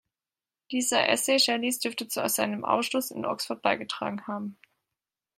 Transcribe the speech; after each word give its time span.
Dieser 0.71 1.07
Essay 1.09 1.37
Shelleys 1.37 1.77
dürfte 1.77 2.07
zu 2.07 2.27
seinem 2.27 2.65
Ausschluss 2.65 3.11
in 3.11 3.23
Oxford 3.23 3.61
beigetragen 3.61 4.25
haben. 4.25 4.57